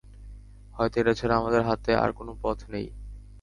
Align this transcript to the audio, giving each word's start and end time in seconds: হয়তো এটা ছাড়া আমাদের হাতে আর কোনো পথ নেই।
হয়তো 0.75 0.95
এটা 1.01 1.13
ছাড়া 1.13 1.35
আমাদের 1.37 1.61
হাতে 1.61 1.91
আর 1.95 2.09
কোনো 2.11 2.31
পথ 2.43 2.57
নেই। 2.69 2.87